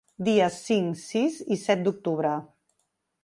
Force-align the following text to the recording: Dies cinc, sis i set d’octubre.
Dies 0.27 0.55
cinc, 0.69 0.95
sis 1.01 1.37
i 1.55 1.59
set 1.65 1.83
d’octubre. 1.87 2.35